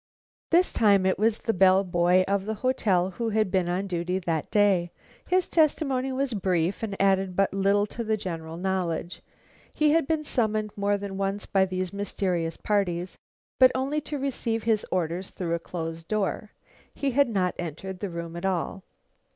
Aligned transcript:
This 0.49 0.73
time 0.73 1.05
it 1.05 1.19
was 1.19 1.37
the 1.37 1.53
bell 1.53 1.83
boy 1.83 2.23
of 2.27 2.47
the 2.47 2.55
hotel 2.55 3.11
who 3.11 3.29
had 3.29 3.51
been 3.51 3.69
on 3.69 3.85
duty 3.85 4.17
that 4.17 4.49
day. 4.49 4.89
His 5.27 5.47
testimony 5.47 6.11
was 6.11 6.33
brief, 6.33 6.81
and 6.81 6.99
added 6.99 7.35
but 7.35 7.53
little 7.53 7.85
to 7.85 8.03
the 8.03 8.17
general 8.17 8.57
knowledge. 8.57 9.21
He 9.75 9.91
had 9.91 10.07
been 10.07 10.23
summoned 10.23 10.71
more 10.75 10.97
than 10.97 11.17
once 11.17 11.45
by 11.45 11.65
these 11.65 11.93
mysterious 11.93 12.57
parties, 12.57 13.15
but 13.59 13.71
only 13.75 14.01
to 14.01 14.17
receive 14.17 14.63
his 14.63 14.83
orders 14.91 15.29
through 15.29 15.53
a 15.53 15.59
closed 15.59 16.07
door. 16.07 16.49
He 16.95 17.11
had 17.11 17.29
not 17.29 17.53
entered 17.59 17.99
the 17.99 18.09
room 18.09 18.35
at 18.35 18.43
all. 18.43 18.81